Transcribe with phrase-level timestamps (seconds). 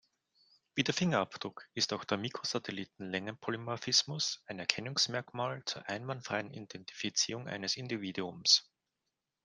[0.73, 8.67] Wie der Fingerabdruck ist auch der Mikrosatelliten-Längenpolymorphismus ein Erkennungsmerkmal zur einwandfreien Identifizierung eines Individuums.